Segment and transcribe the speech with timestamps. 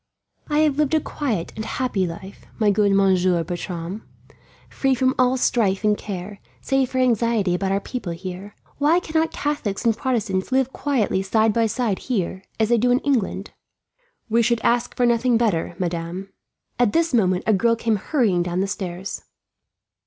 [0.49, 4.01] "I have lived a quiet and happy life, my good Monsieur Bertram;
[4.67, 8.55] free from all strife and care, save for anxiety about our people here.
[8.79, 12.97] Why cannot Catholics and Protestants live quietly side by side here, as they do in
[13.01, 13.51] England?"
[14.27, 16.29] "We should ask nothing better, madame."
[16.79, 19.21] At this moment, a girl came hurrying down the stairs.